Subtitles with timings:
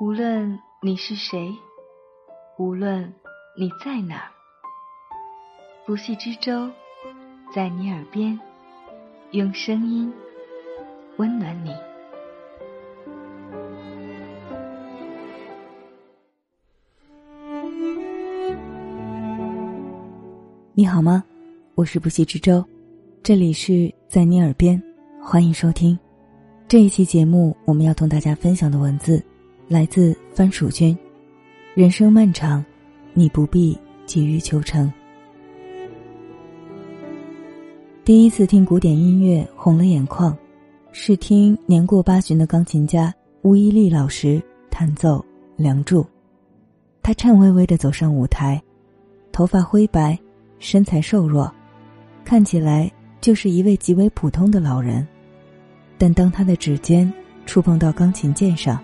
[0.00, 1.52] 无论你是谁，
[2.56, 3.12] 无论
[3.58, 4.30] 你在哪儿，
[5.84, 6.70] 不系之舟
[7.52, 8.38] 在你耳边，
[9.32, 10.12] 用声音
[11.16, 11.74] 温暖你。
[20.74, 21.24] 你好吗？
[21.74, 22.64] 我是不息之舟，
[23.20, 24.80] 这里是在你耳边，
[25.20, 25.98] 欢迎收听
[26.68, 27.56] 这一期节目。
[27.64, 29.20] 我们要同大家分享的文字
[29.68, 30.96] 来自番薯君。
[31.74, 32.64] 人生漫长，
[33.12, 34.90] 你不必急于求成。
[38.02, 40.34] 第一次听古典音乐红了眼眶，
[40.90, 45.18] 是听年过八旬的钢琴家巫伊利老师弹奏
[45.54, 46.02] 《梁祝》。
[47.02, 48.60] 他颤巍巍的走上舞台，
[49.30, 50.18] 头发灰白。
[50.60, 51.48] 身材瘦弱，
[52.24, 52.90] 看起来
[53.20, 55.06] 就是一位极为普通的老人，
[55.96, 57.12] 但当他的指尖
[57.46, 58.82] 触碰到钢琴键上，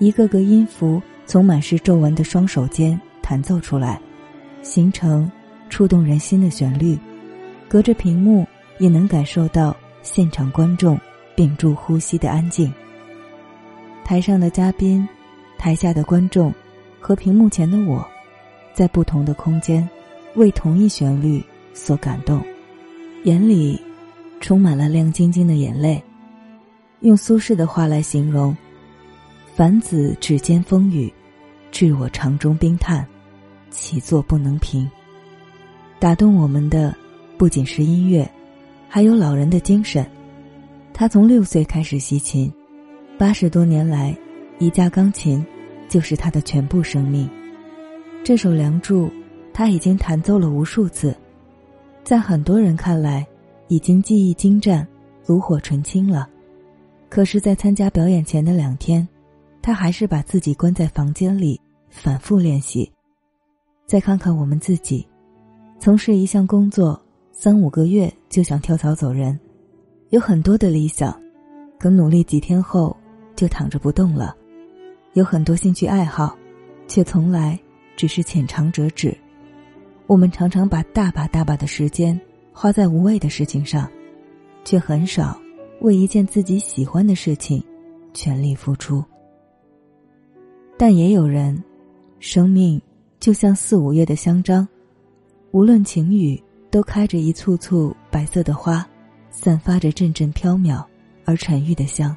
[0.00, 4.00] 一个个音符从满是皱纹的双手间弹奏出来，
[4.62, 5.30] 形成
[5.68, 6.98] 触动人心的旋律，
[7.68, 8.46] 隔着屏幕
[8.78, 10.98] 也能感受到现场观众
[11.36, 12.72] 屏住呼吸的安静。
[14.02, 15.06] 台上的嘉宾，
[15.58, 16.52] 台下的观众，
[16.98, 18.04] 和屏幕前的我，
[18.72, 19.88] 在不同的空间。
[20.36, 22.40] 为同一旋律所感动，
[23.24, 23.80] 眼里
[24.40, 26.00] 充满了亮晶晶的眼泪。
[27.00, 28.56] 用苏轼的话来形容
[29.60, 31.12] ：“凡子指尖风雨，
[31.70, 33.06] 致我肠中冰炭，
[33.68, 34.90] 起坐不能平。”
[36.00, 36.96] 打动我们的
[37.36, 38.26] 不仅是音乐，
[38.88, 40.10] 还有老人的精神。
[40.94, 42.50] 他从六岁开始习琴，
[43.18, 44.16] 八十多年来，
[44.58, 45.44] 一架钢琴
[45.90, 47.28] 就是他的全部生命。
[48.24, 49.08] 这首《梁祝》。
[49.52, 51.14] 他已经弹奏了无数次，
[52.02, 53.26] 在很多人看来，
[53.68, 54.88] 已经技艺精湛、
[55.26, 56.26] 炉火纯青了。
[57.10, 59.06] 可是，在参加表演前的两天，
[59.62, 62.90] 他还是把自己关在房间里反复练习。
[63.86, 65.06] 再看看我们自己，
[65.78, 67.00] 从事一项工作
[67.32, 69.38] 三五个月就想跳槽走人，
[70.10, 71.20] 有很多的理想，
[71.78, 72.96] 可努力几天后
[73.34, 74.34] 就躺着不动了；
[75.14, 76.36] 有很多兴趣爱好，
[76.86, 77.58] 却从来
[77.96, 79.16] 只是浅尝辄止。
[80.06, 82.18] 我们常常把大把大把的时间
[82.52, 83.90] 花在无谓的事情上，
[84.64, 85.40] 却很少
[85.80, 87.62] 为一件自己喜欢的事情
[88.12, 89.04] 全力付出。
[90.80, 91.62] 但也有人，
[92.20, 92.80] 生命
[93.18, 94.66] 就像四五月的香樟，
[95.50, 98.88] 无论晴雨，都开着一簇簇白色的花，
[99.28, 100.82] 散发着阵阵飘渺
[101.26, 102.16] 而沉郁的香。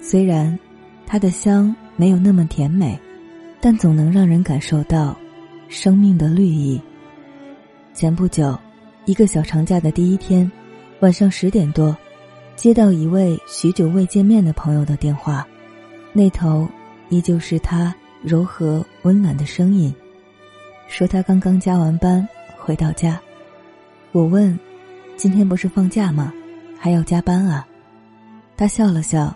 [0.00, 0.58] 虽然
[1.06, 2.98] 它的香没有那么甜美，
[3.60, 5.16] 但总能让人感受到
[5.68, 6.82] 生命的绿意。
[7.94, 8.58] 前不久，
[9.04, 10.50] 一个小长假的第一天，
[10.98, 11.96] 晚上十点多，
[12.56, 15.46] 接到一位许久未见面的朋友的电话，
[16.12, 16.68] 那头
[17.10, 19.94] 依旧是他柔和温暖的声音，
[20.88, 22.26] 说他刚刚加完班
[22.56, 23.20] 回到家。
[24.12, 24.58] 我问
[25.16, 26.32] ：“今天不是放假吗？
[26.78, 27.66] 还要加班啊？”
[28.56, 29.34] 他笑了笑：“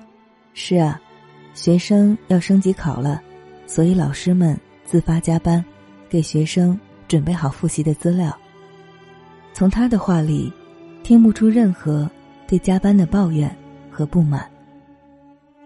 [0.54, 1.00] 是啊，
[1.54, 3.22] 学生要升级考了，
[3.66, 5.64] 所以老师们自发加班，
[6.08, 8.36] 给学生准备好复习的资料。”
[9.54, 10.52] 从他的话里，
[11.02, 12.10] 听不出任何
[12.46, 13.54] 对加班的抱怨
[13.90, 14.50] 和不满。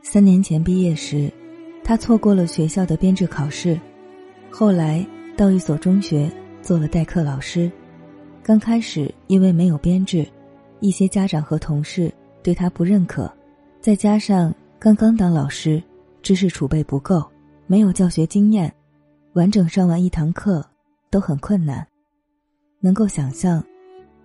[0.02, 1.32] 三年前毕业时，
[1.86, 3.80] 他错过了学校的编制考试，
[4.50, 6.28] 后来到一所中学
[6.60, 7.70] 做了代课老师。
[8.42, 10.26] 刚开始因为没有编制，
[10.80, 13.32] 一些家长和同事对他不认可，
[13.80, 15.80] 再加上刚刚当老师，
[16.22, 17.24] 知识储备不够，
[17.68, 18.74] 没有教学经验，
[19.34, 20.68] 完整上完一堂课
[21.08, 21.86] 都很困难。
[22.80, 23.62] 能够想象。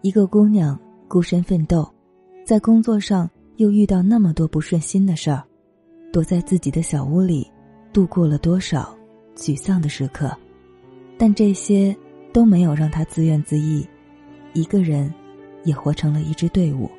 [0.01, 0.75] 一个姑娘
[1.07, 1.87] 孤身奋斗，
[2.43, 5.43] 在工作上又遇到那么多不顺心的事儿，
[6.11, 7.49] 躲在自己的小屋里，
[7.93, 8.93] 度过了多少
[9.35, 10.35] 沮丧的时刻，
[11.17, 11.95] 但这些
[12.33, 13.87] 都没有让他自怨自艾，
[14.53, 15.13] 一个人
[15.63, 16.89] 也活成了一支队伍。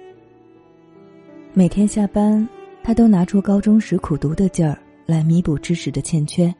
[1.52, 2.48] 每天下班，
[2.82, 6.52] 他都拿出高中时苦读的劲儿来弥补知识的欠缺，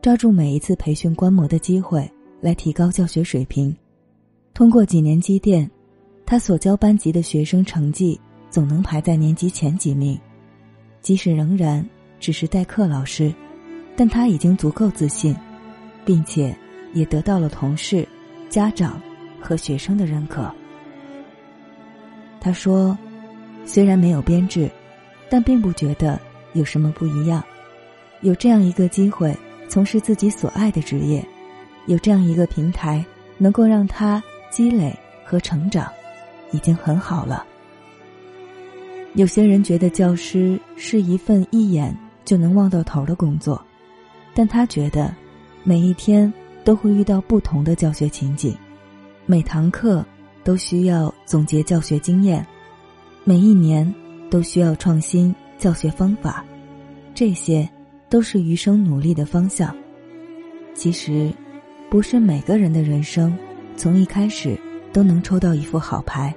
[0.00, 2.08] 抓住每一次培训观摩的机会
[2.40, 3.76] 来提高教学水平。
[4.54, 5.68] 通过几年积淀，
[6.24, 10.16] 他所教班级的学生成绩总能排在年级前几名。
[11.02, 11.84] 即使仍然
[12.18, 13.32] 只是代课老师，
[13.96, 15.34] 但他已经足够自信，
[16.04, 16.54] 并且
[16.92, 18.06] 也得到了同事、
[18.48, 19.00] 家长
[19.40, 20.50] 和学生的认可。
[22.40, 22.96] 他说
[23.66, 24.70] ：“虽然没有编制，
[25.28, 26.20] 但并不觉得
[26.52, 27.42] 有什么不一样。
[28.20, 29.36] 有这样一个机会
[29.68, 31.24] 从事自己所爱的职业，
[31.86, 33.04] 有这样一个平台
[33.38, 34.92] 能够让他。”积累
[35.24, 35.88] 和成长，
[36.50, 37.46] 已经很好了。
[39.14, 43.60] 有些人觉得教师是一份一眼就能望到头的工作，
[44.34, 45.12] 但他觉得，
[45.64, 46.32] 每一天
[46.64, 48.54] 都会遇到不同的教学情景，
[49.26, 50.04] 每堂课
[50.44, 52.46] 都需要总结教学经验，
[53.24, 53.92] 每一年
[54.30, 56.44] 都需要创新教学方法，
[57.12, 57.68] 这些
[58.08, 59.74] 都是余生努力的方向。
[60.72, 61.32] 其实，
[61.90, 63.36] 不是每个人的人生
[63.76, 64.56] 从一开始
[64.92, 66.32] 都能抽到一副好牌，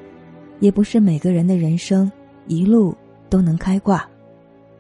[0.60, 2.12] 也不是每个人的人生
[2.48, 2.96] 一路
[3.30, 4.08] 都能开挂。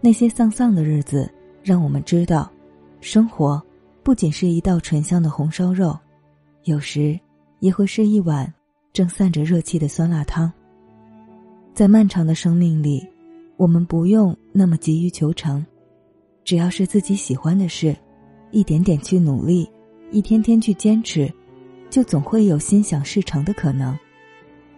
[0.01, 1.31] 那些丧丧的日子，
[1.63, 2.51] 让我们知道，
[2.99, 3.61] 生活
[4.03, 5.97] 不仅是一道醇香的红烧肉，
[6.63, 7.19] 有时
[7.59, 8.51] 也会是一碗
[8.91, 10.51] 正散着热气的酸辣汤。
[11.73, 13.07] 在漫长的生命里，
[13.57, 15.65] 我们不用那么急于求成，
[16.43, 17.95] 只要是自己喜欢的事。
[18.51, 19.67] 一点点去努力，
[20.11, 21.27] 一天天去坚持，
[21.89, 23.97] 就总会有心想事成的可能。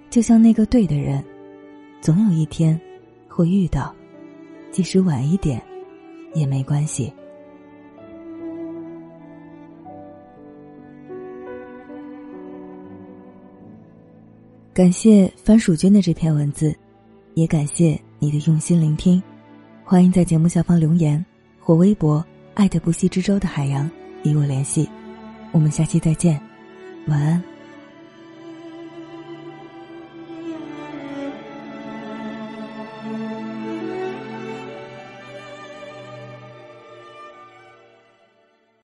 [0.09, 1.21] 就像那个对的人，
[2.05, 2.79] 总有一天
[3.27, 3.91] 会遇到，
[4.69, 5.59] 即使晚一点
[6.35, 7.11] 也没关系。
[14.71, 16.75] 感谢番薯君的这篇文字，
[17.33, 19.19] 也感谢你的用心聆听。
[19.83, 21.25] 欢迎在节目下方留言
[21.59, 22.23] 或微博。
[22.53, 23.89] 爱的不息之舟的海洋，
[24.23, 24.87] 与我联系。
[25.51, 26.39] 我们下期再见，
[27.07, 27.54] 晚安。